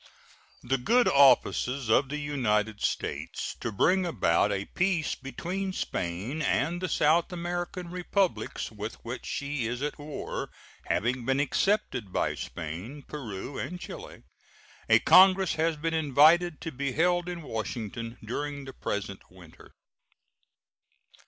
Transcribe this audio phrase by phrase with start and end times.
[0.63, 6.81] The good offices of the United States to bring about a peace between Spain and
[6.81, 10.49] the South American Republics with which she is at war
[10.85, 14.23] having been accepted by Spain, Peru, and Chile,
[14.89, 19.75] a congress has been invited to be held in Washington during the present winter.